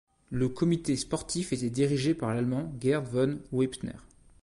Le 0.31 0.49
comité 0.49 0.95
sportif 0.95 1.53
était 1.53 1.69
dirigé 1.69 2.15
par 2.15 2.33
l'allemand 2.33 2.73
Gerd 2.81 3.05
von 3.05 3.37
Hoeppner. 3.53 3.99